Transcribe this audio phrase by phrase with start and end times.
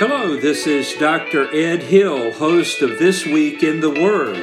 [0.00, 1.54] Hello, this is Dr.
[1.54, 4.38] Ed Hill, host of This Week in the Word,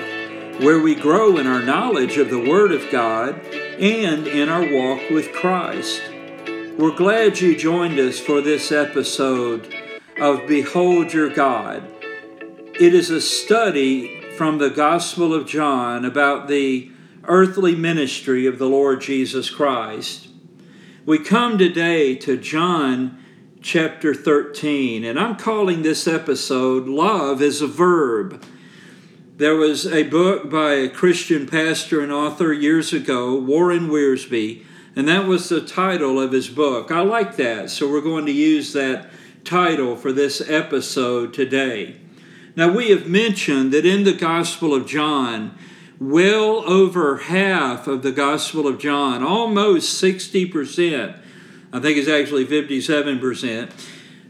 [0.61, 3.43] where we grow in our knowledge of the Word of God
[3.79, 6.03] and in our walk with Christ.
[6.77, 9.73] We're glad you joined us for this episode
[10.21, 11.81] of Behold Your God.
[12.79, 16.91] It is a study from the Gospel of John about the
[17.23, 20.27] earthly ministry of the Lord Jesus Christ.
[21.03, 23.23] We come today to John
[23.61, 28.43] chapter 13, and I'm calling this episode Love is a Verb.
[29.37, 34.63] There was a book by a Christian pastor and author years ago, Warren Wiersbe,
[34.95, 36.91] and that was the title of his book.
[36.91, 39.09] I like that, so we're going to use that
[39.43, 41.97] title for this episode today.
[42.55, 45.57] Now, we have mentioned that in the Gospel of John,
[45.99, 51.19] well over half of the Gospel of John, almost 60%,
[51.71, 53.71] I think it's actually 57%,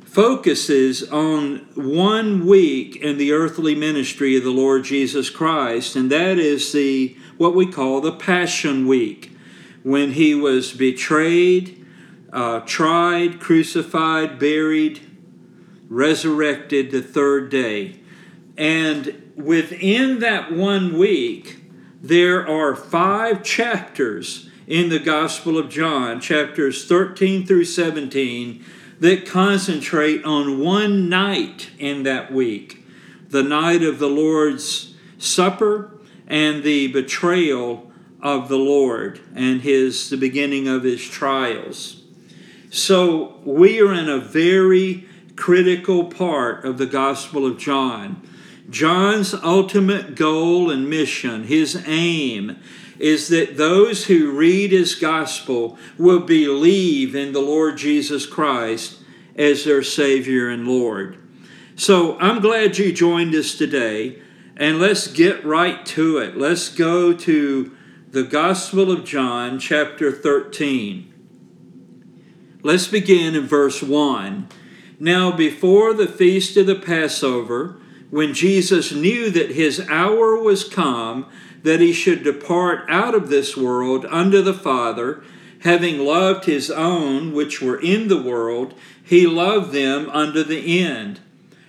[0.03, 6.39] focuses on one week in the earthly ministry of the Lord Jesus Christ, and that
[6.39, 9.37] is the what we call the Passion Week,
[9.83, 11.85] when he was betrayed,
[12.33, 14.99] uh, tried, crucified, buried,
[15.87, 17.99] resurrected the third day.
[18.57, 21.59] And within that one week,
[22.01, 28.63] there are five chapters in the Gospel of John, chapters 13 through 17,
[28.99, 32.83] that concentrate on one night in that week
[33.29, 35.91] the night of the Lord's Supper
[36.27, 42.03] and the betrayal of the Lord and his the beginning of his trials.
[42.69, 48.21] So we are in a very critical part of the Gospel of John.
[48.69, 52.57] John's ultimate goal and mission, his aim,
[52.99, 58.99] is that those who read his gospel will believe in the Lord Jesus Christ
[59.35, 61.17] as their Savior and Lord.
[61.75, 64.19] So I'm glad you joined us today,
[64.55, 66.35] and let's get right to it.
[66.35, 67.77] Let's go to
[68.09, 71.13] the Gospel of John, chapter 13.
[72.63, 74.47] Let's begin in verse 1.
[74.99, 81.27] Now, before the feast of the Passover, when Jesus knew that his hour was come,
[81.67, 85.21] that he should depart out of this world unto the Father,
[85.63, 88.73] having loved his own which were in the world,
[89.03, 91.19] he loved them unto the end.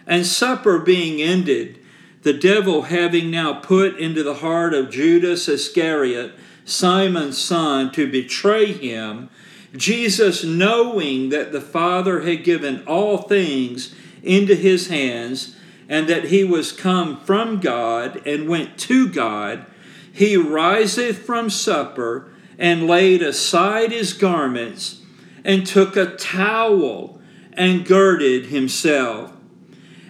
[0.06, 1.81] And supper being ended,
[2.22, 6.32] the devil having now put into the heart of Judas Iscariot,
[6.64, 9.28] Simon's son, to betray him,
[9.76, 15.56] Jesus, knowing that the Father had given all things into his hands,
[15.88, 19.66] and that he was come from God and went to God,
[20.19, 25.01] he riseth from supper and laid aside his garments
[25.45, 27.21] and took a towel
[27.53, 29.33] and girded himself.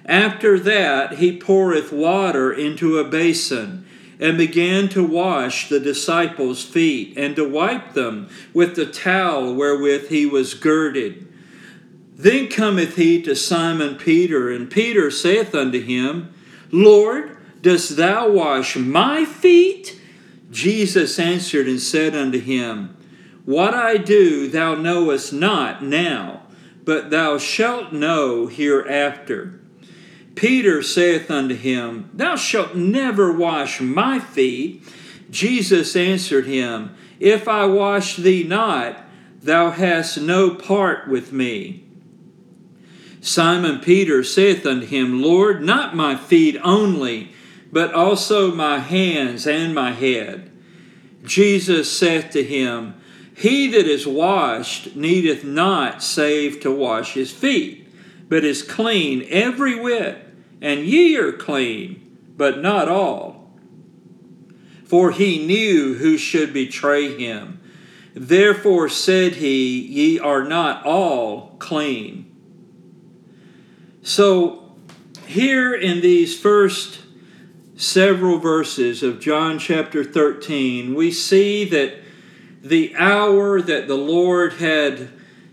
[0.06, 3.84] After that, he poureth water into a basin
[4.18, 10.08] and began to wash the disciples' feet and to wipe them with the towel wherewith
[10.08, 11.30] he was girded.
[12.16, 16.32] Then cometh he to Simon Peter, and Peter saith unto him,
[16.72, 19.96] Lord, dost thou wash my feet?
[20.58, 22.96] Jesus answered and said unto him,
[23.44, 26.42] What I do thou knowest not now,
[26.82, 29.60] but thou shalt know hereafter.
[30.34, 34.82] Peter saith unto him, Thou shalt never wash my feet.
[35.30, 38.98] Jesus answered him, If I wash thee not,
[39.40, 41.84] thou hast no part with me.
[43.20, 47.30] Simon Peter saith unto him, Lord, not my feet only,
[47.70, 50.47] but also my hands and my head.
[51.24, 52.94] Jesus saith to him,
[53.34, 57.88] He that is washed needeth not save to wash his feet,
[58.28, 60.24] but is clean every whit,
[60.60, 63.50] and ye are clean, but not all.
[64.84, 67.60] For he knew who should betray him.
[68.14, 72.34] Therefore said he, Ye are not all clean.
[74.02, 74.72] So,
[75.26, 77.00] here in these first
[77.78, 81.94] several verses of John chapter 13, we see that
[82.60, 85.10] the hour that the Lord had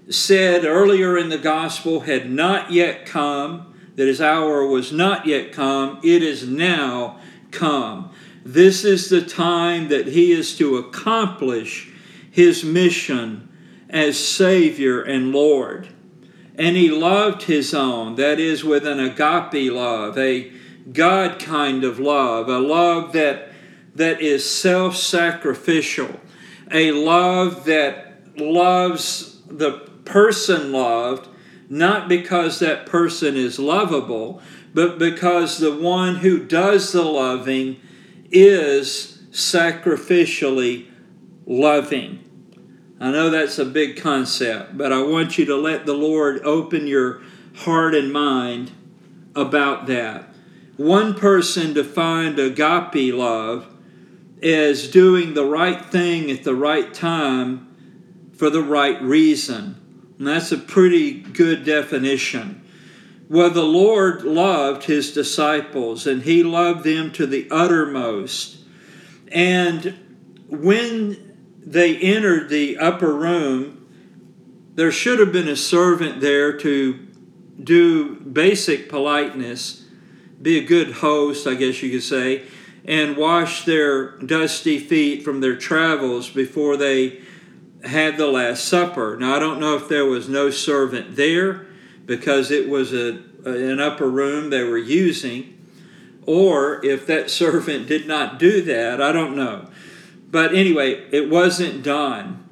[0.10, 5.52] said earlier in the gospel had not yet come, that his hour was not yet
[5.52, 7.20] come, it is now
[7.52, 8.12] come.
[8.44, 11.92] This is the time that he is to accomplish
[12.32, 13.48] his mission
[13.90, 15.90] as Savior and Lord
[16.58, 20.52] and he loved his own, that is, with an agape love, a
[20.92, 23.50] God kind of love, a love that,
[23.96, 26.20] that is self sacrificial,
[26.72, 29.72] a love that loves the
[30.06, 31.30] person loved
[31.70, 34.42] not because that person is lovable,
[34.74, 37.80] but because the one who does the loving
[38.32, 40.88] is sacrificially
[41.46, 42.22] loving.
[43.00, 46.88] I know that's a big concept, but I want you to let the Lord open
[46.88, 47.22] your
[47.56, 48.72] heart and mind
[49.36, 50.30] about that.
[50.78, 53.68] One person defined agape love
[54.44, 59.82] as doing the right thing at the right time for the right reason.
[60.18, 62.62] And that's a pretty good definition.
[63.30, 68.58] Well, the Lord loved his disciples and he loved them to the uttermost.
[69.30, 69.98] And
[70.48, 73.88] when they entered the upper room,
[74.76, 77.08] there should have been a servant there to
[77.64, 79.85] do basic politeness,
[80.46, 82.44] be a good host, I guess you could say,
[82.86, 87.20] and wash their dusty feet from their travels before they
[87.84, 89.18] had the Last Supper.
[89.20, 91.66] Now, I don't know if there was no servant there
[92.06, 95.58] because it was a, an upper room they were using,
[96.28, 99.68] or if that servant did not do that, I don't know.
[100.30, 102.48] But anyway, it wasn't done.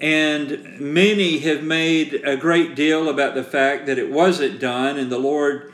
[0.00, 5.12] And many have made a great deal about the fact that it wasn't done and
[5.12, 5.73] the Lord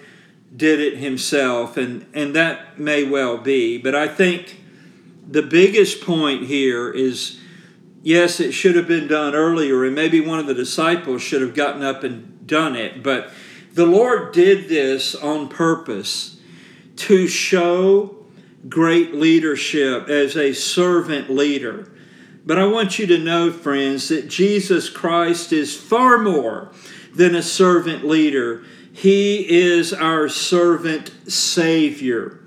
[0.55, 3.79] did it himself, and, and that may well be.
[3.79, 4.61] But I think
[5.27, 7.41] the biggest point here is
[8.03, 11.55] yes, it should have been done earlier, and maybe one of the disciples should have
[11.55, 13.31] gotten up and done it, but
[13.73, 16.41] the Lord did this on purpose
[16.97, 18.27] to show
[18.69, 21.93] great leadership as a servant leader.
[22.45, 26.73] But I want you to know, friends, that Jesus Christ is far more
[27.15, 28.65] than a servant leader.
[28.93, 32.41] He is our servant Savior.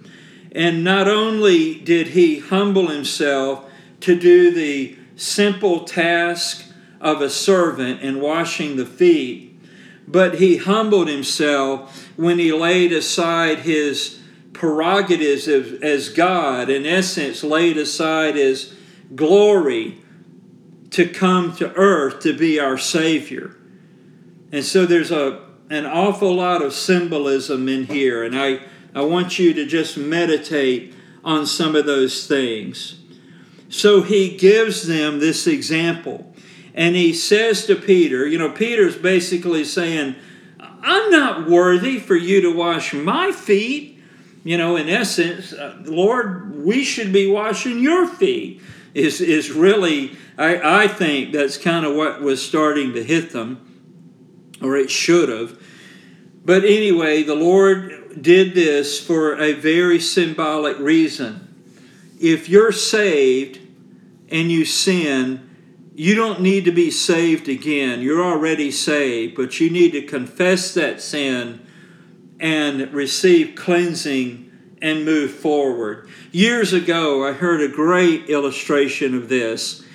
[0.52, 3.70] And not only did he humble himself
[4.02, 6.66] to do the simple task
[7.02, 9.60] of a servant in washing the feet,
[10.08, 14.20] but he humbled himself when he laid aside his
[14.52, 18.74] prerogatives as, God, in essence, laid aside his
[19.16, 19.98] glory
[20.92, 23.56] to come to earth to be our Savior.
[24.52, 25.42] And so there's a,
[25.74, 28.60] an awful lot of symbolism in here, and I,
[28.94, 30.94] I want you to just meditate
[31.24, 33.00] on some of those things.
[33.70, 36.34] So he gives them this example.
[36.76, 40.16] And he says to Peter, you know, Peter's basically saying,
[40.60, 44.00] I'm not worthy for you to wash my feet.
[44.44, 48.62] You know, in essence, uh, Lord, we should be washing your feet.
[48.94, 53.82] Is, is really, I, I think that's kind of what was starting to hit them,
[54.62, 55.60] or it should have.
[56.46, 61.40] But anyway, the Lord did this for a very symbolic reason.
[62.20, 63.60] If you're saved,
[64.34, 65.48] and you sin,
[65.94, 68.02] you don't need to be saved again.
[68.02, 71.66] You're already saved, but you need to confess that sin
[72.40, 74.52] and receive cleansing
[74.82, 76.10] and move forward.
[76.32, 79.86] Years ago, I heard a great illustration of this.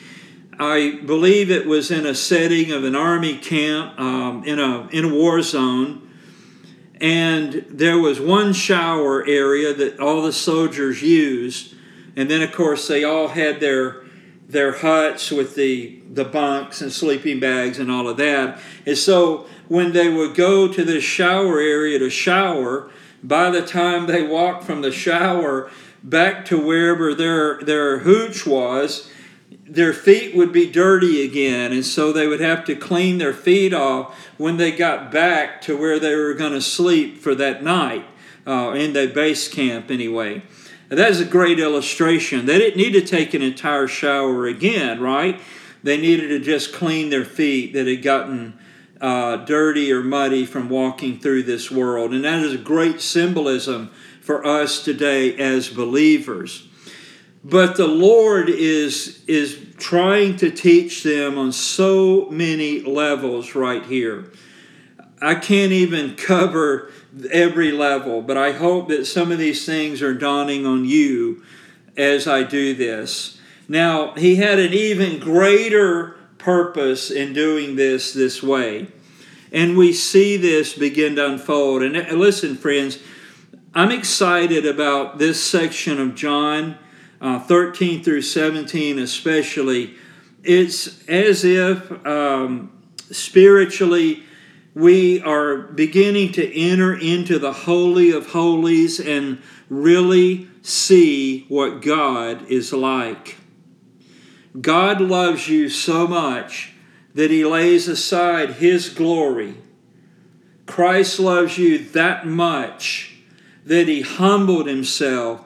[0.58, 5.04] I believe it was in a setting of an army camp um, in, a, in
[5.04, 6.07] a war zone.
[7.00, 11.74] And there was one shower area that all the soldiers used.
[12.16, 14.02] And then, of course, they all had their
[14.48, 18.58] their huts with the, the bunks and sleeping bags and all of that.
[18.86, 22.90] And so when they would go to the shower area to shower,
[23.22, 25.70] by the time they walked from the shower
[26.02, 29.10] back to wherever their, their hooch was,
[29.68, 31.72] their feet would be dirty again.
[31.72, 35.76] And so they would have to clean their feet off when they got back to
[35.76, 38.04] where they were going to sleep for that night,
[38.46, 40.42] uh, in their base camp anyway.
[40.88, 42.46] That is a great illustration.
[42.46, 45.38] They didn't need to take an entire shower again, right?
[45.82, 48.58] They needed to just clean their feet that had gotten
[49.00, 52.12] uh, dirty or muddy from walking through this world.
[52.12, 53.90] And that is a great symbolism
[54.22, 56.67] for us today as believers.
[57.44, 64.32] But the Lord is, is trying to teach them on so many levels right here.
[65.20, 66.90] I can't even cover
[67.30, 71.42] every level, but I hope that some of these things are dawning on you
[71.96, 73.40] as I do this.
[73.68, 78.88] Now, he had an even greater purpose in doing this this way.
[79.52, 81.82] And we see this begin to unfold.
[81.82, 82.98] And uh, listen, friends,
[83.74, 86.78] I'm excited about this section of John
[87.20, 89.94] uh, 13 through 17, especially.
[90.42, 92.72] It's as if um,
[93.10, 94.22] spiritually,
[94.74, 102.46] we are beginning to enter into the Holy of Holies and really see what God
[102.50, 103.36] is like.
[104.60, 106.72] God loves you so much
[107.14, 109.56] that He lays aside His glory
[110.68, 113.16] Christ loves you that much
[113.64, 115.44] that he humbled himself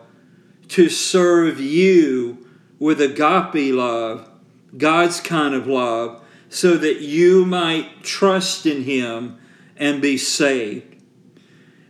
[0.73, 2.47] to serve you
[2.79, 4.29] with agape love,
[4.77, 9.39] God's kind of love, so that you might trust in him
[9.77, 10.97] and be saved.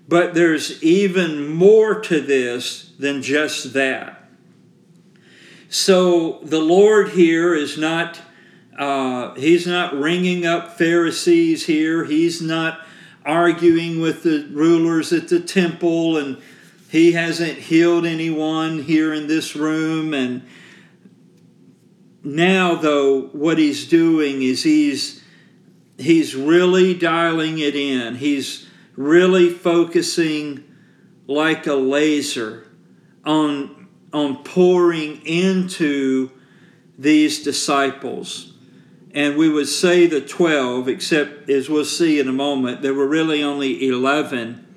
[0.09, 4.29] But there's even more to this than just that.
[5.69, 8.21] So the Lord here is not.
[8.77, 12.05] Uh, he's not ringing up Pharisees here.
[12.05, 12.81] He's not
[13.25, 16.43] arguing with the rulers at the temple, and
[16.93, 20.13] he hasn't healed anyone here in this room.
[20.13, 20.43] And
[22.23, 25.25] now, though, what he's doing is he's
[25.97, 28.17] he's really dialing it in.
[28.17, 30.65] He's really focusing
[31.27, 32.67] like a laser
[33.25, 36.31] on on pouring into
[36.99, 38.53] these disciples
[39.15, 43.07] and we would say the 12, except as we'll see in a moment, there were
[43.07, 44.72] really only 11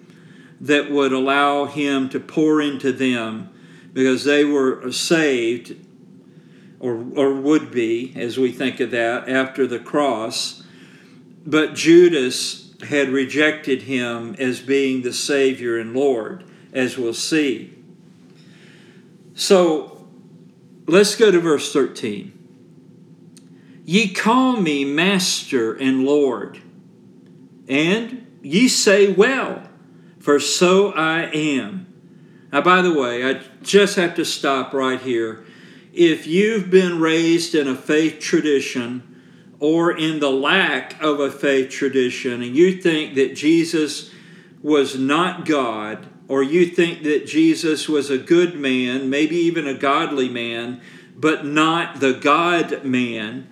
[0.62, 3.50] that would allow him to pour into them
[3.94, 5.76] because they were saved
[6.80, 10.64] or, or would be, as we think of that, after the cross.
[11.46, 16.44] But Judas had rejected him as being the Savior and Lord,
[16.74, 17.74] as we'll see.
[19.34, 20.08] So
[20.88, 22.32] let's go to verse 13.
[23.86, 26.60] Ye call me Master and Lord,
[27.68, 29.64] and ye say, Well,
[30.26, 31.86] for so I am.
[32.52, 35.46] Now, by the way, I just have to stop right here.
[35.94, 39.22] If you've been raised in a faith tradition
[39.60, 44.10] or in the lack of a faith tradition, and you think that Jesus
[44.64, 49.76] was not God, or you think that Jesus was a good man, maybe even a
[49.76, 50.82] godly man,
[51.16, 53.48] but not the God man,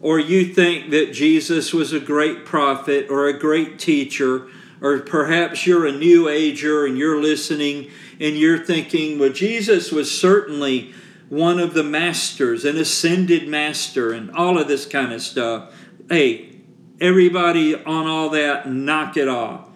[0.00, 4.48] or you think that Jesus was a great prophet or a great teacher,
[4.80, 7.90] or perhaps you're a new ager and you're listening
[8.20, 10.92] and you're thinking, well, Jesus was certainly
[11.28, 15.74] one of the masters, an ascended master, and all of this kind of stuff.
[16.08, 16.60] Hey,
[17.00, 19.68] everybody on all that, knock it off.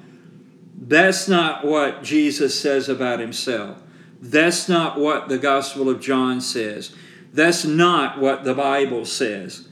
[0.77, 3.83] That's not what Jesus says about himself.
[4.21, 6.95] That's not what the Gospel of John says.
[7.33, 9.69] That's not what the Bible says.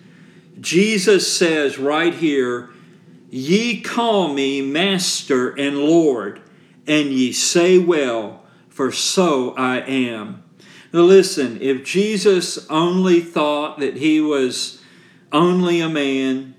[0.60, 2.70] Jesus says right here,
[3.30, 6.40] Ye call me Master and Lord,
[6.86, 10.42] and ye say well, for so I am.
[10.92, 14.80] Now, listen, if Jesus only thought that he was
[15.30, 16.54] only a man,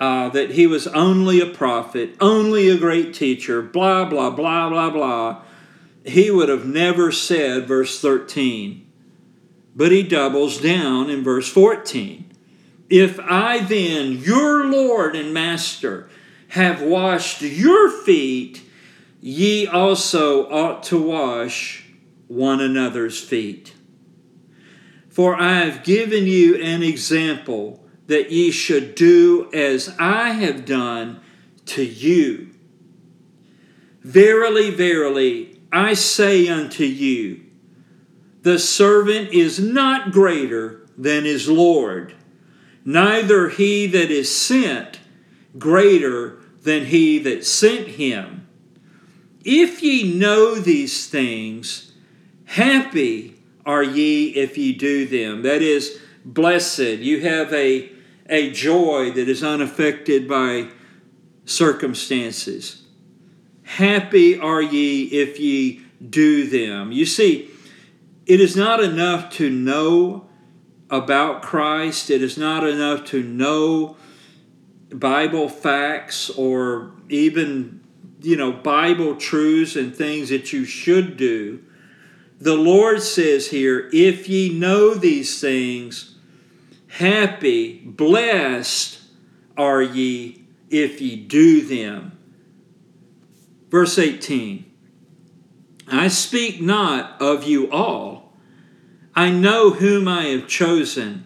[0.00, 4.90] uh, that he was only a prophet, only a great teacher, blah, blah, blah, blah,
[4.90, 5.42] blah,
[6.04, 8.86] he would have never said verse 13.
[9.76, 12.27] But he doubles down in verse 14.
[12.90, 16.08] If I then, your Lord and Master,
[16.48, 18.62] have washed your feet,
[19.20, 21.84] ye also ought to wash
[22.28, 23.74] one another's feet.
[25.10, 31.20] For I have given you an example that ye should do as I have done
[31.66, 32.50] to you.
[34.02, 37.42] Verily, verily, I say unto you,
[38.42, 42.14] the servant is not greater than his Lord
[42.84, 44.98] neither he that is sent
[45.58, 48.46] greater than he that sent him.
[49.44, 51.92] If ye know these things,
[52.44, 55.42] happy are ye if ye do them.
[55.42, 56.98] That is, blessed.
[56.98, 57.90] You have a,
[58.28, 60.68] a joy that is unaffected by
[61.44, 62.82] circumstances.
[63.62, 66.92] Happy are ye if ye do them.
[66.92, 67.50] You see,
[68.26, 70.27] it is not enough to know
[70.90, 72.10] about Christ.
[72.10, 73.96] It is not enough to know
[74.90, 77.80] Bible facts or even,
[78.22, 81.62] you know, Bible truths and things that you should do.
[82.40, 86.16] The Lord says here, if ye know these things,
[86.88, 89.00] happy, blessed
[89.56, 92.18] are ye if ye do them.
[93.70, 94.64] Verse 18
[95.90, 98.17] I speak not of you all
[99.18, 101.24] I know whom I have chosen,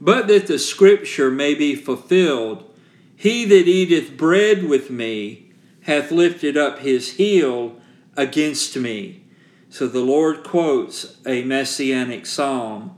[0.00, 2.72] but that the scripture may be fulfilled.
[3.16, 5.50] He that eateth bread with me
[5.80, 7.80] hath lifted up his heel
[8.16, 9.24] against me.
[9.68, 12.96] So the Lord quotes a messianic psalm,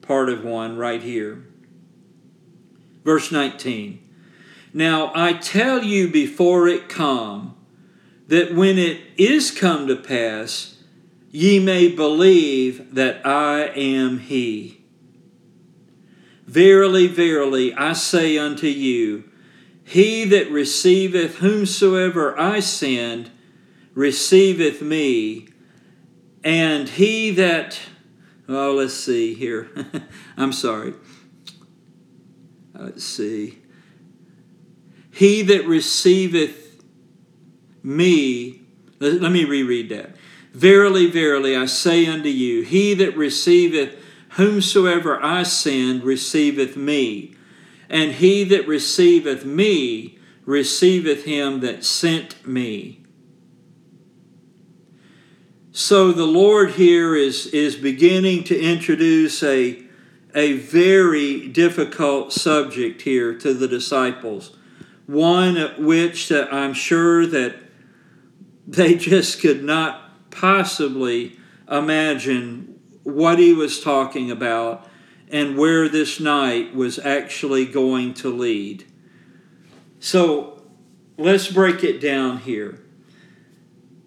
[0.00, 1.44] part of one right here.
[3.04, 3.98] Verse 19
[4.72, 7.56] Now I tell you before it come,
[8.28, 10.71] that when it is come to pass,
[11.32, 14.84] ye may believe that I am He.
[16.46, 19.24] Verily, verily, I say unto you,
[19.82, 23.32] He that receiveth whomsoever I send
[23.94, 25.48] receiveth me,
[26.42, 27.78] and he that,
[28.48, 29.70] oh, let's see here.
[30.36, 30.94] I'm sorry.
[32.74, 33.58] Let's see.
[35.12, 36.82] He that receiveth
[37.82, 38.62] me,
[38.98, 40.16] let me reread that.
[40.52, 43.96] Verily, verily, I say unto you, he that receiveth
[44.30, 47.34] whomsoever I send receiveth me,
[47.88, 53.02] and he that receiveth me receiveth him that sent me.
[55.70, 59.82] So the Lord here is, is beginning to introduce a,
[60.34, 64.54] a very difficult subject here to the disciples,
[65.06, 67.56] one at which I'm sure that
[68.66, 70.01] they just could not
[70.32, 71.38] possibly
[71.70, 74.88] imagine what he was talking about
[75.30, 78.84] and where this night was actually going to lead.
[80.00, 80.62] So
[81.16, 82.78] let's break it down here.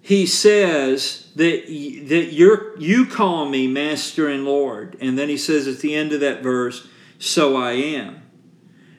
[0.01, 4.98] He says that that you you call me master and lord.
[5.01, 8.22] And then he says at the end of that verse so i am.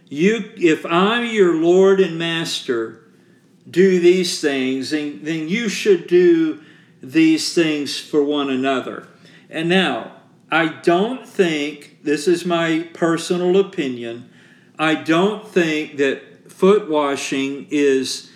[0.09, 3.05] You if i'm your lord and master
[3.69, 6.63] do these things and then you should do
[7.13, 9.07] these things for one another
[9.51, 10.13] and now
[10.51, 14.29] i don't think this is my personal opinion
[14.79, 18.31] i don't think that foot washing is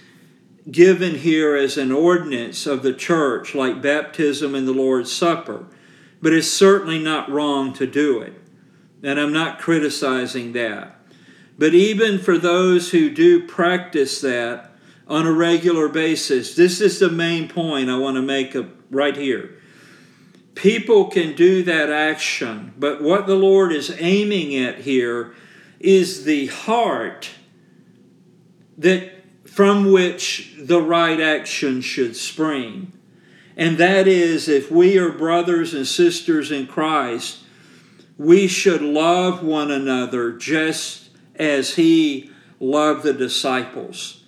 [0.70, 5.66] given here as an ordinance of the church, like baptism and the Lord's Supper.
[6.22, 8.34] But it's certainly not wrong to do it.
[9.02, 10.96] And I'm not criticizing that.
[11.58, 14.69] But even for those who do practice that
[15.10, 18.56] on a regular basis, this is the main point I want to make
[18.90, 19.58] right here.
[20.54, 25.34] People can do that action, but what the Lord is aiming at here
[25.80, 27.30] is the heart
[28.78, 29.10] that
[29.44, 32.92] from which the right action should spring.
[33.56, 37.40] And that is, if we are brothers and sisters in Christ,
[38.16, 42.30] we should love one another just as He
[42.60, 44.19] loved the disciples.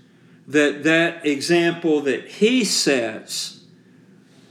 [0.52, 3.64] That that example that He sets,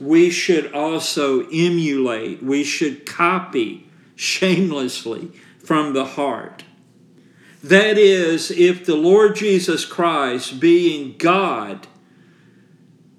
[0.00, 5.30] we should also emulate, we should copy shamelessly
[5.62, 6.64] from the heart.
[7.62, 11.86] That is, if the Lord Jesus Christ, being God,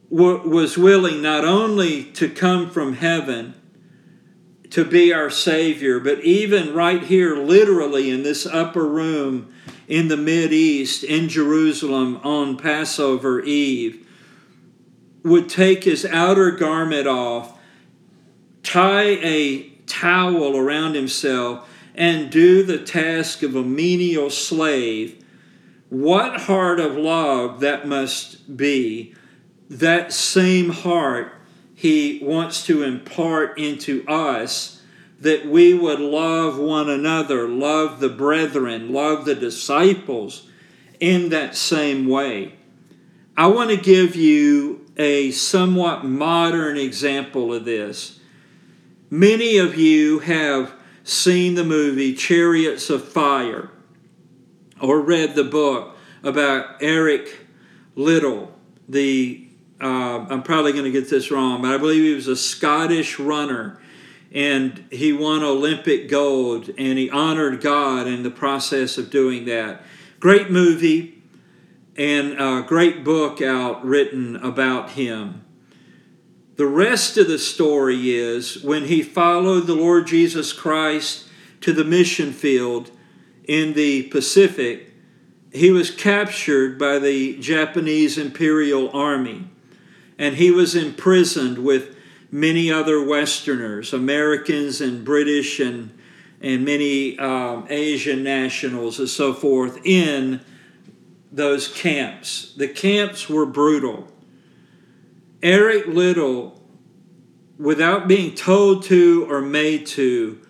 [0.10, 3.54] was willing not only to come from heaven
[4.72, 9.53] to be our Savior, but even right here, literally in this upper room
[9.88, 14.08] in the Mid East, in Jerusalem on Passover Eve,
[15.24, 17.58] would take his outer garment off,
[18.62, 25.24] tie a towel around himself, and do the task of a menial slave,
[25.90, 29.14] what heart of love that must be,
[29.70, 31.34] that same heart
[31.76, 34.82] he wants to impart into us
[35.24, 40.50] that we would love one another, love the brethren, love the disciples
[41.00, 42.54] in that same way.
[43.38, 48.20] I want to give you a somewhat modern example of this.
[49.10, 50.74] Many of you have
[51.06, 53.70] seen the movie Chariots of Fire
[54.82, 57.48] or read the book about Eric
[57.96, 58.54] Liddell,
[58.90, 59.48] the
[59.80, 63.20] uh, I'm probably going to get this wrong, but I believe he was a Scottish
[63.20, 63.80] runner
[64.34, 69.84] and he won Olympic gold and he honored God in the process of doing that.
[70.20, 71.22] Great movie
[71.96, 75.46] and a great book out written about him.
[76.56, 81.26] The rest of the story is when he followed the Lord Jesus Christ
[81.62, 82.92] to the mission field
[83.48, 84.92] in the Pacific,
[85.52, 89.50] he was captured by the Japanese Imperial Army
[90.18, 91.93] and he was imprisoned with
[92.34, 95.96] many other Westerners, Americans and British and,
[96.42, 100.42] and many um, Asian nationals and so forth, in
[101.32, 102.52] those camps.
[102.58, 104.08] The camps were brutal.
[105.44, 106.60] Eric Liddell,
[107.60, 110.42] without being told to or made to,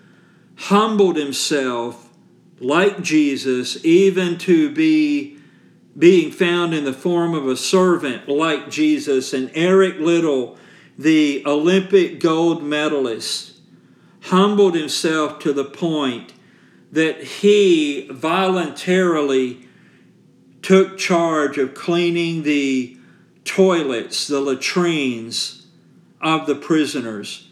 [0.56, 2.10] humbled himself
[2.62, 5.38] like Jesus, even to be
[6.00, 9.34] being found in the form of a servant like Jesus.
[9.34, 10.58] And Eric Liddell,
[10.98, 13.54] the Olympic gold medalist,
[14.22, 16.34] humbled himself to the point
[16.92, 19.68] that he voluntarily
[20.62, 22.98] took charge of cleaning the
[23.44, 25.66] toilets, the latrines
[26.22, 27.50] of the prisoners.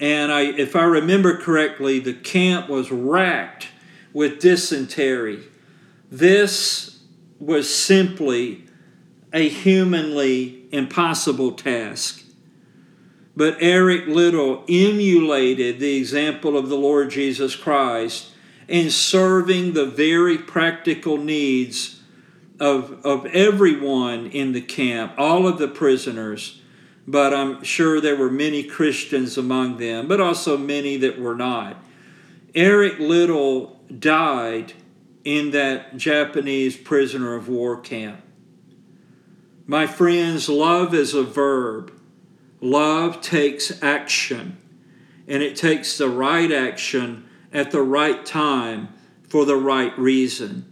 [0.00, 3.68] And I, if I remember correctly, the camp was racked
[4.12, 5.44] with dysentery.
[6.10, 6.98] This
[7.38, 8.64] was simply
[9.32, 12.24] a humanly impossible task.
[13.38, 18.32] But Eric Liddell emulated the example of the Lord Jesus Christ
[18.66, 22.02] in serving the very practical needs
[22.58, 26.62] of, of everyone in the camp, all of the prisoners.
[27.06, 31.76] But I'm sure there were many Christians among them, but also many that were not.
[32.56, 34.72] Eric Liddell died
[35.22, 38.20] in that Japanese prisoner of war camp.
[39.64, 41.92] My friends, love is a verb.
[42.60, 44.56] Love takes action,
[45.26, 48.88] and it takes the right action at the right time
[49.28, 50.64] for the right reason.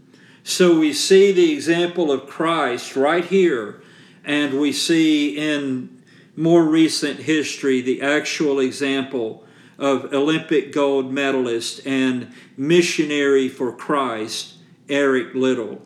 [0.42, 3.82] So we see the example of Christ right here,
[4.24, 6.02] and we see in
[6.36, 9.44] more recent history the actual example
[9.78, 14.54] of Olympic gold medalist and missionary for Christ,
[14.88, 15.82] Eric Liddell.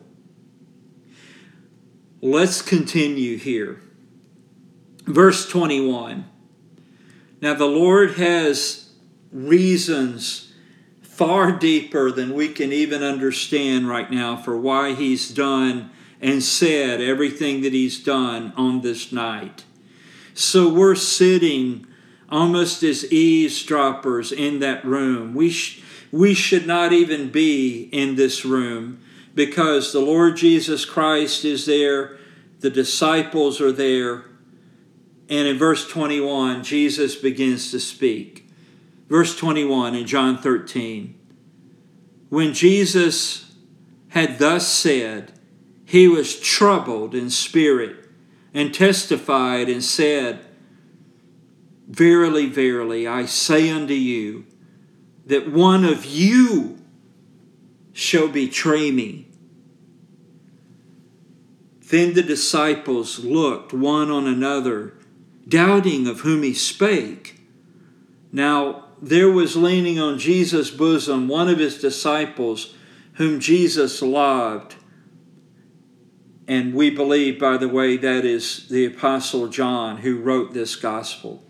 [2.21, 3.81] Let's continue here.
[5.05, 6.25] Verse 21.
[7.41, 8.91] Now, the Lord has
[9.31, 10.53] reasons
[11.01, 17.01] far deeper than we can even understand right now for why He's done and said
[17.01, 19.65] everything that He's done on this night.
[20.33, 21.87] So we're sitting
[22.29, 25.33] almost as eavesdroppers in that room.
[25.33, 29.01] We, sh- we should not even be in this room
[29.35, 32.17] because the Lord Jesus Christ is there,
[32.59, 34.25] the disciples are there.
[35.31, 38.49] And in verse 21, Jesus begins to speak.
[39.07, 41.17] Verse 21 in John 13.
[42.27, 43.55] When Jesus
[44.09, 45.31] had thus said,
[45.85, 48.09] he was troubled in spirit
[48.53, 50.45] and testified and said,
[51.87, 54.45] Verily, verily, I say unto you,
[55.25, 56.77] that one of you
[57.93, 59.27] shall betray me.
[61.89, 64.93] Then the disciples looked one on another,
[65.51, 67.39] doubting of whom he spake.
[68.31, 72.73] Now there was leaning on Jesus' bosom one of his disciples,
[73.13, 74.75] whom Jesus loved.
[76.47, 81.43] And we believe, by the way, that is the Apostle John who wrote this gospel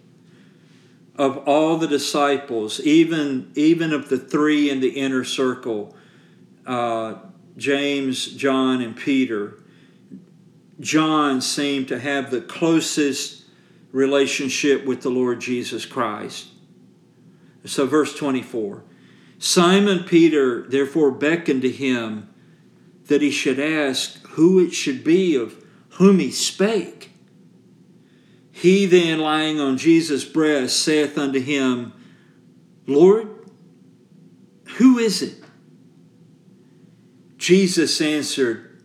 [1.22, 5.96] of all the disciples, even, even of the three in the inner circle,
[6.66, 7.16] uh,
[7.58, 9.60] James, John, and Peter,
[10.80, 13.41] John seemed to have the closest
[13.92, 16.48] relationship with the Lord Jesus Christ.
[17.66, 18.84] So, verse 24
[19.38, 22.30] Simon Peter therefore beckoned to him
[23.06, 27.12] that he should ask who it should be of whom he spake.
[28.52, 31.94] He then, lying on Jesus' breast, saith unto him,
[32.86, 33.28] Lord,
[34.78, 35.44] who is it?
[37.38, 38.84] Jesus answered,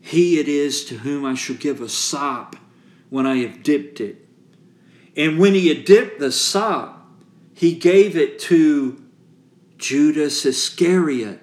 [0.00, 2.56] He it is to whom I shall give a sop
[3.08, 4.25] when I have dipped it.
[5.16, 7.08] And when he had dipped the sop,
[7.54, 9.02] he gave it to
[9.78, 11.40] Judas Iscariot,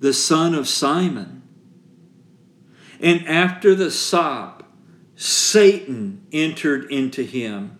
[0.00, 1.42] the son of Simon.
[3.00, 4.62] And after the sop,
[5.16, 7.78] Satan entered into him.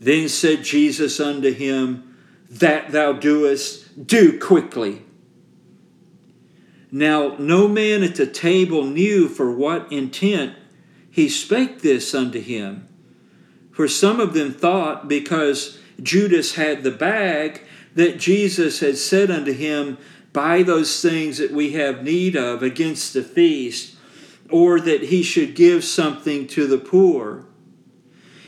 [0.00, 2.16] Then said Jesus unto him,
[2.50, 5.02] That thou doest, do quickly.
[6.90, 10.54] Now no man at the table knew for what intent
[11.10, 12.87] he spake this unto him.
[13.78, 17.62] For some of them thought, because Judas had the bag,
[17.94, 19.98] that Jesus had said unto him,
[20.32, 23.94] Buy those things that we have need of against the feast
[24.50, 27.46] or that he should give something to the poor.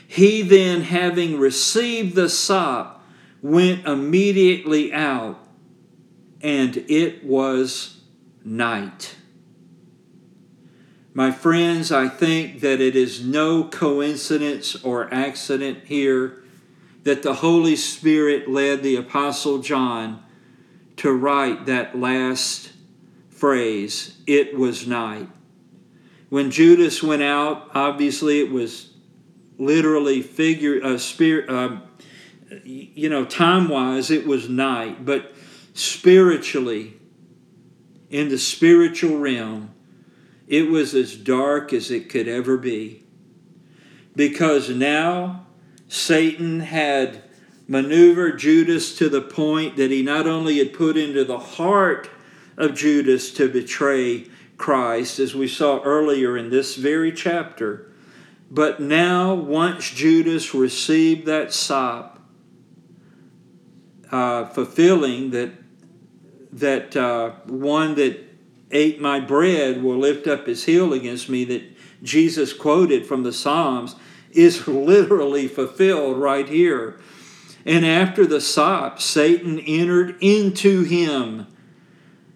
[0.05, 3.01] He then, having received the sop,
[3.41, 5.39] went immediately out,
[6.41, 8.01] and it was
[8.43, 9.15] night.
[11.13, 16.43] My friends, I think that it is no coincidence or accident here
[17.03, 20.23] that the Holy Spirit led the Apostle John
[20.97, 22.71] to write that last
[23.29, 25.27] phrase, it was night.
[26.29, 28.91] When Judas went out, obviously it was
[29.61, 31.77] literally figure uh, spirit uh,
[32.63, 35.31] you know time wise it was night but
[35.75, 36.95] spiritually
[38.09, 39.70] in the spiritual realm
[40.51, 43.03] it was as dark as it could ever be
[44.15, 45.47] because now
[45.87, 47.23] satan had
[47.67, 52.09] maneuvered judas to the point that he not only had put into the heart
[52.57, 54.27] of judas to betray
[54.61, 57.91] Christ, as we saw earlier in this very chapter.
[58.51, 62.19] But now, once Judas received that sop,
[64.11, 65.51] uh, fulfilling that
[66.53, 68.30] that uh, one that
[68.71, 71.63] ate my bread will lift up his heel against me, that
[72.03, 73.95] Jesus quoted from the Psalms,
[74.31, 76.99] is literally fulfilled right here.
[77.65, 81.47] And after the sop, Satan entered into him.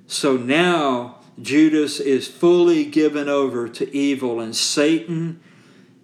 [0.07, 5.41] So now Judas is fully given over to evil, and Satan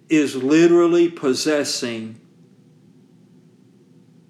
[0.08, 2.20] is literally possessing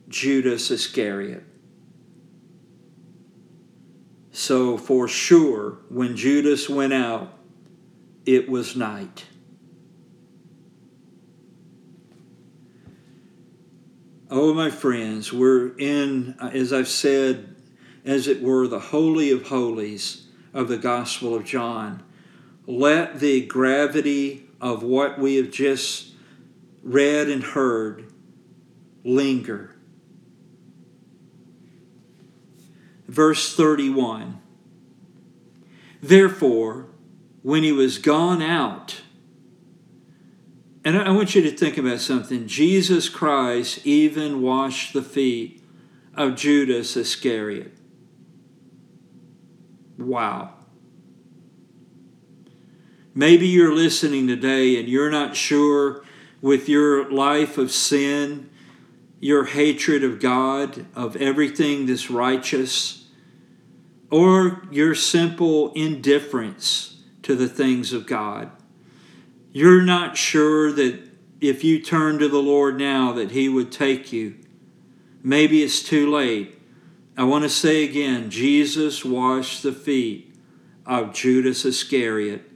[0.08, 1.44] Judas Iscariot.
[4.32, 7.38] So, for sure, when Judas went out,
[8.24, 9.26] it was night.
[14.30, 17.54] Oh, my friends, we're in, uh, as I've said,
[18.06, 22.02] as it were, the Holy of Holies of the Gospel of John.
[22.66, 26.12] Let the gravity of what we have just
[26.82, 28.10] read and heard
[29.04, 29.71] linger.
[33.12, 34.40] Verse 31
[36.02, 36.86] Therefore,
[37.42, 39.02] when he was gone out,
[40.82, 42.46] and I want you to think about something.
[42.46, 45.62] Jesus Christ even washed the feet
[46.14, 47.74] of Judas Iscariot.
[49.98, 50.54] Wow.
[53.14, 56.02] Maybe you're listening today and you're not sure
[56.40, 58.48] with your life of sin,
[59.20, 63.01] your hatred of God, of everything that's righteous,
[64.12, 68.50] or your simple indifference to the things of God.
[69.52, 71.08] You're not sure that
[71.40, 74.36] if you turn to the Lord now that he would take you.
[75.24, 76.56] Maybe it's too late.
[77.16, 80.34] I want to say again, Jesus washed the feet
[80.86, 82.52] of Judas Iscariot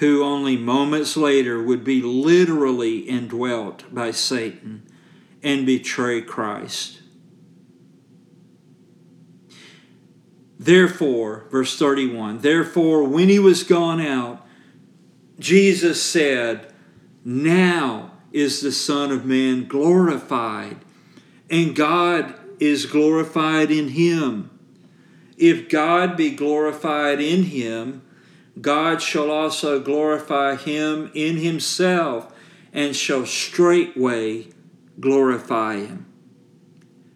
[0.00, 4.82] who only moments later would be literally indwelt by Satan
[5.42, 6.99] and betray Christ.
[10.60, 14.46] Therefore, verse 31, therefore, when he was gone out,
[15.38, 16.70] Jesus said,
[17.24, 20.76] Now is the Son of Man glorified,
[21.48, 24.50] and God is glorified in him.
[25.38, 28.02] If God be glorified in him,
[28.60, 32.34] God shall also glorify him in himself
[32.74, 34.48] and shall straightway
[35.00, 36.04] glorify him.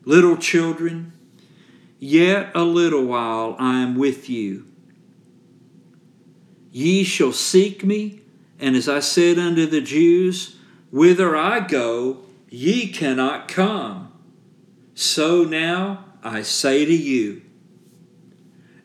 [0.07, 1.13] Little children,
[2.05, 4.67] yet a little while I am with you.
[6.71, 8.21] Ye shall seek me,
[8.61, 10.57] and as I said unto the Jews,
[10.91, 12.19] whither I go,
[12.51, 14.13] ye cannot come.
[14.95, 17.41] So now I say to you,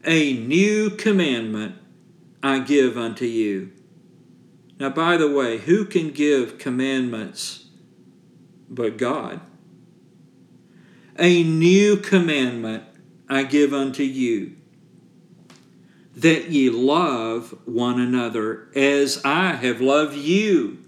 [0.05, 1.75] a new commandment
[2.41, 3.71] I give unto you.
[4.79, 7.65] Now, by the way, who can give commandments
[8.69, 9.41] but God?
[11.17, 12.85] A new commandment
[13.29, 14.55] I give unto you,
[16.15, 20.83] that ye love one another as I have loved you,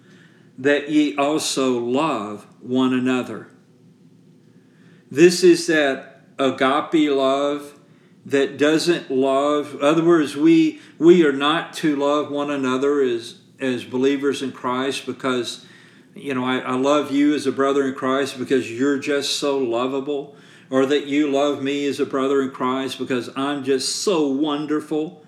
[0.57, 3.47] that ye also love one another.
[5.09, 7.79] This is that agape love
[8.25, 9.75] that doesn't love.
[9.75, 14.51] In other words, we we are not to love one another as as believers in
[14.51, 15.65] Christ because
[16.15, 19.57] you know I, I love you as a brother in Christ because you're just so
[19.57, 20.35] lovable,
[20.71, 25.23] or that you love me as a brother in Christ because I'm just so wonderful.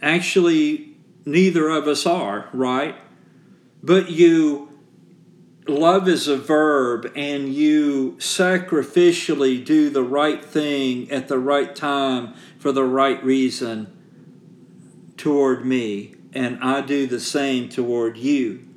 [0.00, 0.94] Actually,
[1.26, 2.94] neither of us are, right?
[3.82, 4.70] But you
[5.66, 12.34] love is a verb and you sacrificially do the right thing at the right time
[12.58, 13.92] for the right reason
[15.16, 18.68] toward me, and I do the same toward you.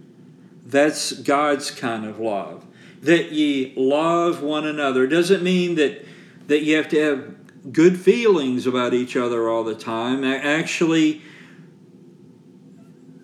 [0.65, 2.64] That's God's kind of love.
[3.05, 6.03] That ye love one another doesn't mean that
[6.47, 10.23] that you have to have good feelings about each other all the time.
[10.23, 11.21] Actually,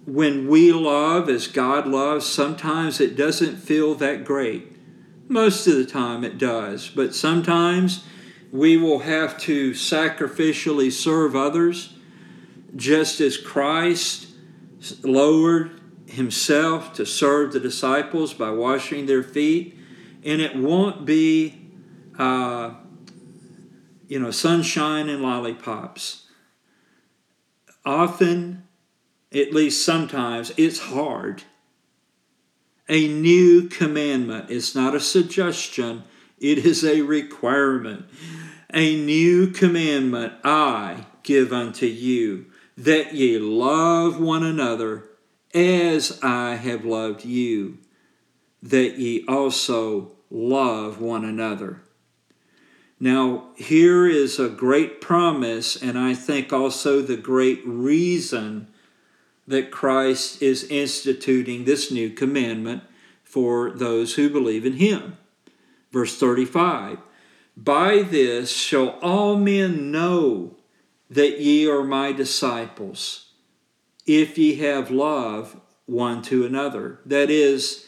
[0.06, 4.68] when we love as God loves, sometimes it doesn't feel that great.
[5.28, 8.04] Most of the time it does, but sometimes
[8.52, 11.96] we will have to sacrificially serve others
[12.76, 14.28] just as Christ
[15.04, 15.81] lowered
[16.12, 19.78] himself to serve the disciples by washing their feet.
[20.24, 21.72] And it won't be,
[22.18, 22.76] uh,
[24.08, 26.26] you know, sunshine and lollipops.
[27.86, 28.64] Often
[29.34, 31.44] at least sometimes, it's hard.
[32.90, 36.04] A new commandment is not a suggestion,
[36.38, 38.06] it is a requirement.
[38.74, 42.48] A new commandment I give unto you,
[42.78, 45.06] that ye love one another
[45.54, 47.78] as I have loved you,
[48.64, 51.82] that ye also love one another.
[53.00, 58.68] Now, here is a great promise, and I think also the great reason
[59.48, 62.84] that Christ is instituting this new commandment
[63.24, 65.18] for those who believe in him.
[65.92, 67.00] Verse 35
[67.58, 70.58] By this shall all men know
[71.10, 73.31] that ye are my disciples,
[74.20, 77.00] if ye have love one to another.
[77.06, 77.86] That is,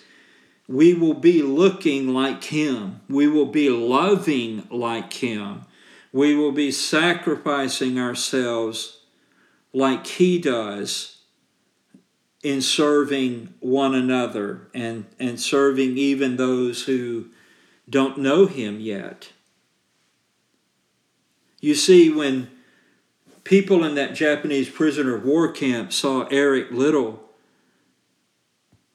[0.67, 5.65] we will be looking like him, we will be loving like him,
[6.11, 8.99] we will be sacrificing ourselves
[9.73, 11.17] like he does
[12.43, 17.27] in serving one another and, and serving even those who
[17.89, 19.31] don't know him yet.
[21.61, 22.49] You see, when
[23.43, 27.21] people in that Japanese prisoner of war camp saw Eric Liddell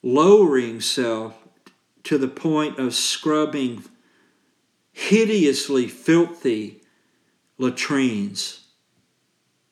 [0.03, 1.35] lowering himself
[2.05, 3.85] to the point of scrubbing
[4.93, 6.81] hideously filthy
[7.59, 8.61] latrines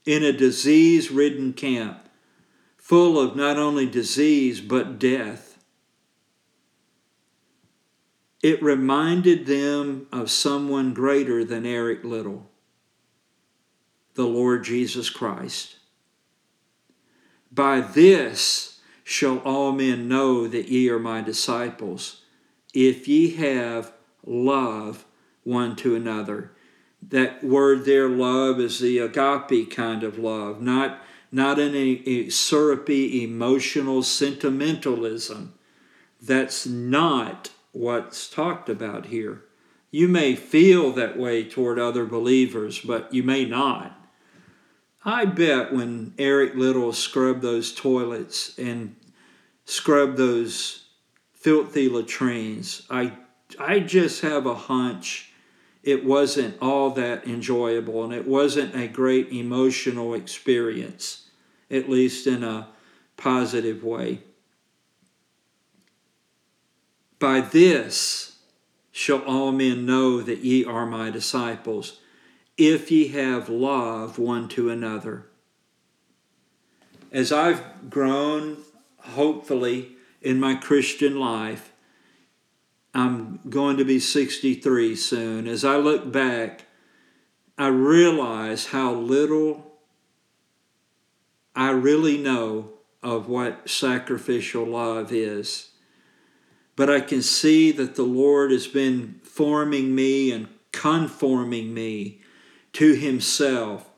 [0.04, 2.08] in a disease ridden camp,
[2.76, 5.58] full of not only disease but death.
[8.42, 12.48] It reminded them of someone greater than Eric Liddell,
[14.16, 15.76] the Lord Jesus Christ.
[17.52, 22.22] By this shall all men know that ye are my disciples,
[22.74, 23.92] if ye have
[24.26, 25.04] love
[25.44, 26.50] one to another.
[27.00, 31.00] That word there, love, is the agape kind of love, not
[31.32, 35.54] not in a, a syrupy emotional sentimentalism.
[36.20, 39.42] That's not what's talked about here.
[39.90, 43.98] You may feel that way toward other believers, but you may not.
[45.06, 48.96] I bet when Eric Liddell scrubbed those toilets and
[49.64, 50.86] scrubbed those
[51.32, 53.12] filthy latrines, I,
[53.56, 55.32] I just have a hunch
[55.84, 61.30] it wasn't all that enjoyable and it wasn't a great emotional experience,
[61.70, 62.66] at least in a
[63.16, 64.22] positive way.
[67.20, 68.38] By this
[68.90, 72.00] shall all men know that ye are my disciples,
[72.56, 75.26] if ye have love one to another.
[77.12, 78.58] As I've grown,
[78.98, 79.92] hopefully,
[80.22, 81.72] in my Christian life,
[82.94, 85.46] I'm going to be 63 soon.
[85.46, 86.64] As I look back,
[87.58, 89.78] I realize how little
[91.54, 95.70] I really know of what sacrificial love is.
[96.74, 102.20] But I can see that the Lord has been forming me and conforming me
[102.76, 103.90] to Himself,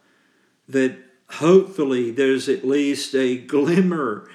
[0.68, 0.96] that
[1.30, 4.28] hopefully there's at least a glimmer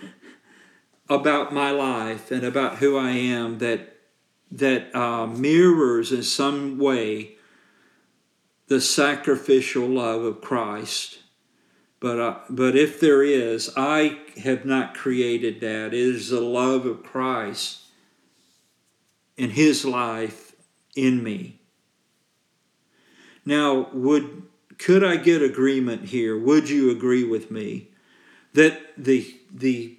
[1.10, 3.90] about my life and about who I am that
[4.52, 7.36] that uh, mirrors in some way
[8.68, 11.20] the sacrificial love of Christ.
[12.00, 15.88] But, uh, but if there is, I have not created that.
[15.88, 17.82] It is the love of Christ
[19.38, 20.54] and His life
[20.96, 21.62] in me.
[23.46, 24.44] Now, would
[24.78, 26.38] could I get agreement here?
[26.38, 27.90] Would you agree with me
[28.54, 29.98] that the the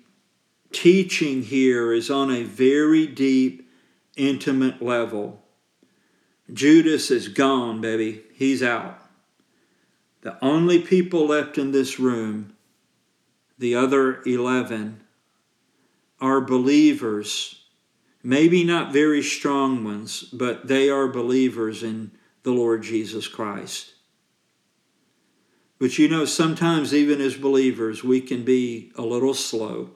[0.74, 3.70] teaching here is on a very deep
[4.16, 5.40] intimate level.
[6.52, 8.22] Judas is gone, baby.
[8.34, 8.98] He's out.
[10.22, 12.54] The only people left in this room,
[13.58, 15.00] the other 11,
[16.20, 17.62] are believers.
[18.22, 22.10] Maybe not very strong ones, but they are believers in
[22.44, 23.94] the Lord Jesus Christ.
[25.78, 29.90] But you know, sometimes even as believers, we can be a little slow.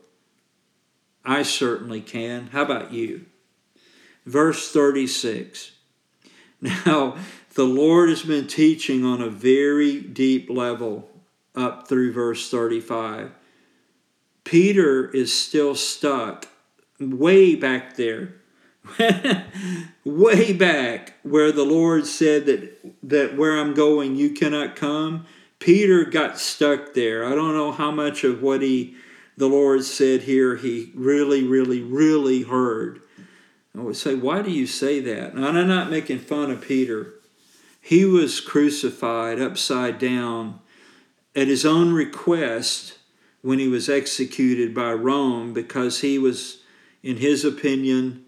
[1.25, 2.49] I certainly can.
[2.49, 3.27] How about you?
[4.29, 5.73] verse 36.
[6.61, 7.17] Now,
[7.55, 11.09] the Lord has been teaching on a very deep level
[11.55, 13.31] up through verse 35.
[14.43, 16.49] Peter is still stuck
[16.99, 18.38] way back there.
[20.05, 25.27] way back where the Lord said that that where I'm going you cannot come.
[25.59, 27.25] Peter got stuck there.
[27.25, 28.97] I don't know how much of what he
[29.37, 33.01] the Lord said here he really really really heard.
[33.77, 35.35] I would say, why do you say that?
[35.35, 37.15] And I'm not making fun of Peter.
[37.81, 40.61] He was crucified upside down
[41.37, 42.99] at his own request
[43.41, 46.63] when he was executed by Rome because he was,
[47.03, 48.25] in his opinion,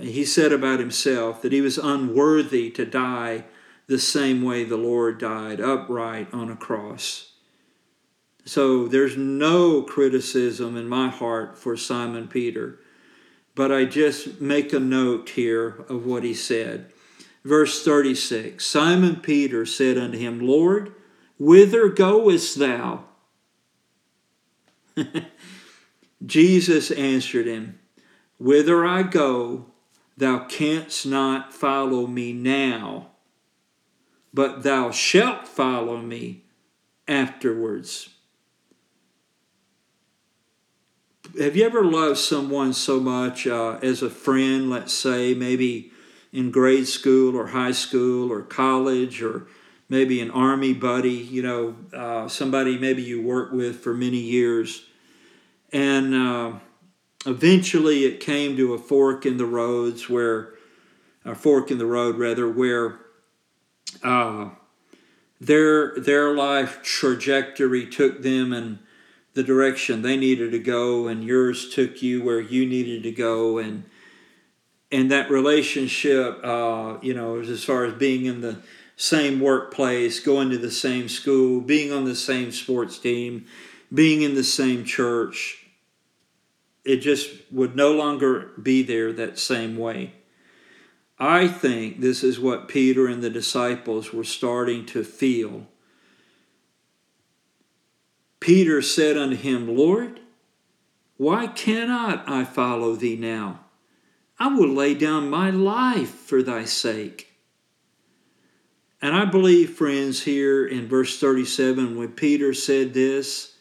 [0.00, 3.44] he said about himself that he was unworthy to die
[3.86, 7.32] the same way the Lord died, upright on a cross.
[8.44, 12.78] So there's no criticism in my heart for Simon Peter
[13.54, 16.90] but I just make a note here of what he said.
[17.44, 20.94] Verse 36 Simon Peter said unto him, Lord,
[21.38, 23.04] whither goest thou?
[26.26, 27.78] Jesus answered him,
[28.38, 29.66] Whither I go,
[30.22, 33.08] thou canst not follow me now,
[34.32, 36.44] but thou shalt follow me
[37.08, 38.08] afterwards.
[41.38, 45.90] Have you ever loved someone so much uh, as a friend, let's say, maybe
[46.32, 49.48] in grade school or high school or college or
[49.88, 54.86] maybe an army buddy, you know, uh, somebody maybe you worked with for many years.
[55.72, 56.52] And uh,
[57.26, 60.54] eventually it came to a fork in the roads where,
[61.24, 62.98] a fork in the road rather, where
[64.02, 64.50] uh,
[65.40, 68.78] their, their life trajectory took them in
[69.34, 73.58] the direction they needed to go and yours took you where you needed to go
[73.58, 73.84] and
[74.90, 78.58] and that relationship uh, you know as far as being in the
[78.96, 83.46] same workplace going to the same school being on the same sports team
[83.92, 85.61] being in the same church
[86.84, 90.12] it just would no longer be there that same way
[91.18, 95.66] i think this is what peter and the disciples were starting to feel
[98.42, 100.18] Peter said unto him, Lord,
[101.16, 103.60] why cannot I follow thee now?
[104.36, 107.34] I will lay down my life for thy sake.
[109.00, 113.51] And I believe, friends, here in verse 37, when Peter said this,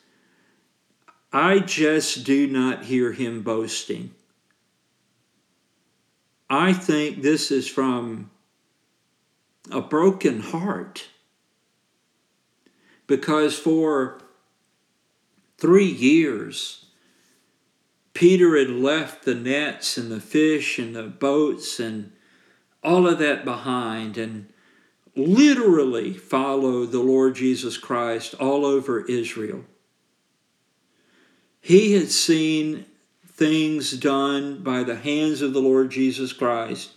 [1.34, 4.12] I just do not hear him boasting.
[6.50, 8.30] I think this is from
[9.72, 11.08] a broken heart.
[13.08, 14.20] Because for
[15.58, 16.86] three years.
[18.14, 22.12] Peter had left the nets and the fish and the boats and
[22.84, 24.52] all of that behind and
[25.16, 29.64] literally followed the Lord Jesus Christ all over Israel.
[31.62, 32.86] He had seen
[33.26, 36.92] things done by the hands of the Lord Jesus Christ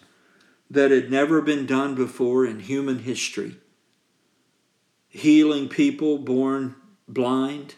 [0.70, 3.56] that had never been done before in human history.
[5.08, 6.74] Healing people born
[7.06, 7.74] blind,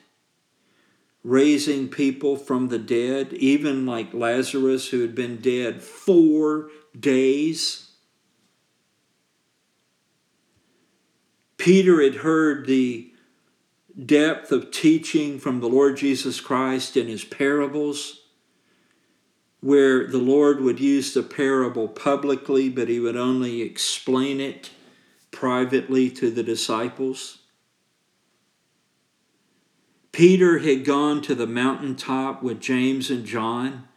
[1.23, 7.91] raising people from the dead, even like Lazarus, who had been dead four days.
[11.59, 13.13] Peter had heard the
[14.05, 18.21] depth of teaching from the Lord Jesus Christ in his parables,
[19.61, 24.71] where the Lord would use the parable publicly, but he would only explain it
[25.31, 27.39] privately to the disciples.
[30.13, 33.89] Peter had gone to the mountaintop with James and John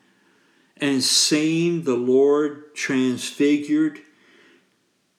[0.78, 4.00] and seen the Lord transfigured,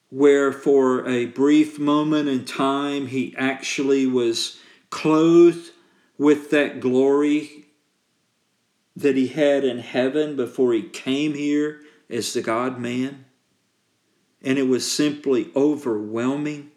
[0.08, 4.58] where for a brief moment in time he actually was
[4.90, 5.70] clothed
[6.18, 7.66] with that glory
[8.96, 11.80] that he had in heaven before he came here
[12.10, 13.24] as the God man.
[14.42, 16.70] And it was simply overwhelming.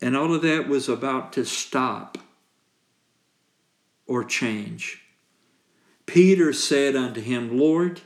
[0.00, 2.18] And all of that was about to stop
[4.06, 5.02] or change.
[6.06, 8.02] Peter said unto him, Lord,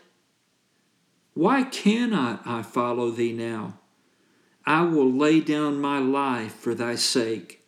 [1.34, 3.78] why cannot I follow thee now?
[4.66, 7.62] I will lay down my life for thy sake.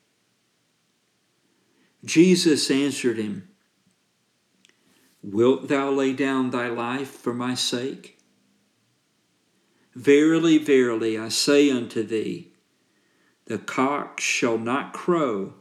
[2.04, 3.48] Jesus answered him,
[5.22, 8.18] Wilt thou lay down thy life for my sake?
[9.94, 12.52] Verily, verily, I say unto thee,
[13.46, 15.54] the cock shall not crow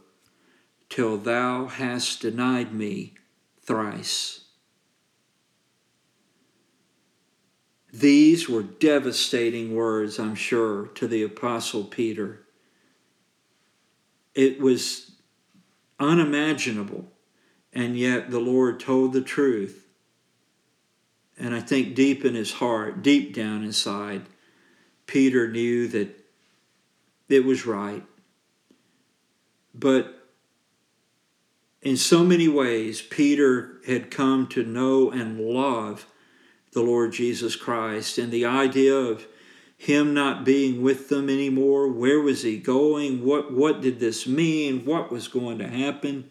[0.88, 3.14] till thou hast denied me
[3.60, 4.47] thrice.
[7.92, 12.44] These were devastating words, I'm sure, to the Apostle Peter.
[14.34, 15.12] It was
[15.98, 17.10] unimaginable,
[17.72, 19.86] and yet the Lord told the truth.
[21.38, 24.22] And I think deep in his heart, deep down inside,
[25.06, 26.14] Peter knew that
[27.28, 28.04] it was right.
[29.74, 30.28] But
[31.80, 36.06] in so many ways, Peter had come to know and love
[36.78, 38.18] the Lord Jesus Christ.
[38.18, 39.26] And the idea of
[39.76, 43.24] him not being with them anymore, where was he going?
[43.24, 44.84] What, what did this mean?
[44.84, 46.30] What was going to happen?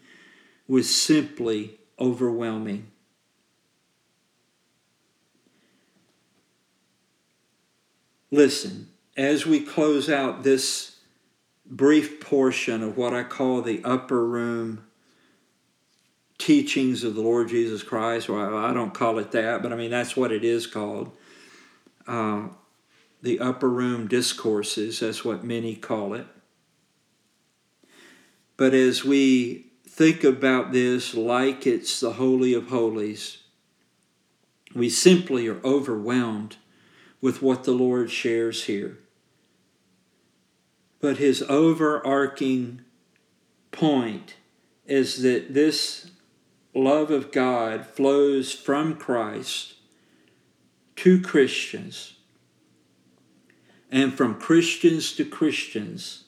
[0.68, 2.90] was simply overwhelming.
[8.30, 10.96] Listen, as we close out this
[11.64, 14.84] brief portion of what I call the upper room
[16.38, 19.90] teachings of the Lord Jesus Christ, well, I don't call it that, but I mean,
[19.90, 21.12] that's what it is called.
[22.08, 22.48] uh,
[23.22, 26.26] the upper room discourses, that's what many call it.
[28.56, 33.38] But as we think about this like it's the Holy of Holies,
[34.74, 36.56] we simply are overwhelmed
[37.20, 38.98] with what the Lord shares here.
[41.00, 42.82] But his overarching
[43.70, 44.34] point
[44.86, 46.10] is that this
[46.74, 49.74] love of God flows from Christ
[50.96, 52.14] to Christians
[53.90, 56.24] and from Christians to Christians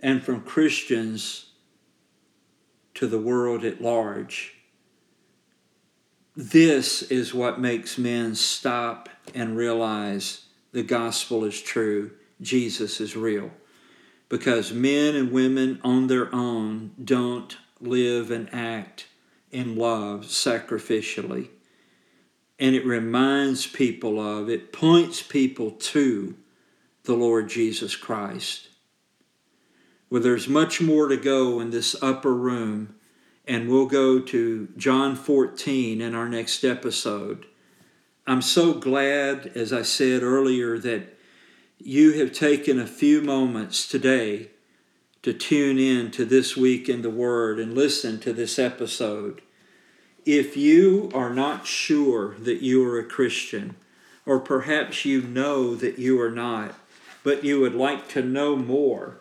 [0.00, 1.52] and from Christians
[2.94, 4.54] to the world at large.
[6.36, 12.10] This is what makes men stop and realize the gospel is true,
[12.40, 13.50] Jesus is real.
[14.28, 17.56] Because men and women on their own don't
[17.86, 19.06] live and act
[19.50, 21.48] in love sacrificially.
[22.58, 26.36] And it reminds people of, it points people to
[27.04, 28.68] the Lord Jesus Christ.
[30.10, 32.94] Well, there's much more to go in this upper room,
[33.46, 37.46] and we'll go to John 14 in our next episode.
[38.26, 41.18] I'm so glad, as I said earlier, that
[41.78, 44.50] you have taken a few moments today
[45.24, 49.40] to tune in to This Week in the Word and listen to this episode.
[50.26, 53.74] If you are not sure that you are a Christian,
[54.26, 56.74] or perhaps you know that you are not,
[57.22, 59.16] but you would like to know more,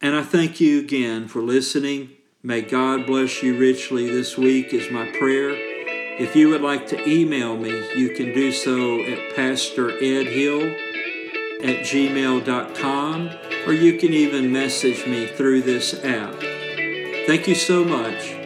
[0.00, 2.10] And I thank you again for listening.
[2.44, 5.50] May God bless you richly this week, is my prayer.
[5.50, 10.76] If you would like to email me, you can do so at pastoredhill
[11.64, 13.30] at gmail.com,
[13.66, 16.40] or you can even message me through this app.
[17.26, 18.45] Thank you so much.